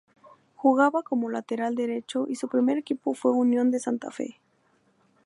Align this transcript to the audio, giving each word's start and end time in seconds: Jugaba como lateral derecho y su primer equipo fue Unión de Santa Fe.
Jugaba 0.55 1.03
como 1.03 1.29
lateral 1.29 1.75
derecho 1.75 2.25
y 2.27 2.33
su 2.35 2.47
primer 2.47 2.79
equipo 2.79 3.13
fue 3.13 3.33
Unión 3.33 3.69
de 3.69 3.77
Santa 3.79 4.09
Fe. 4.09 4.39